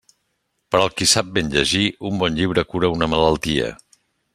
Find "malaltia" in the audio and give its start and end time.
3.17-3.73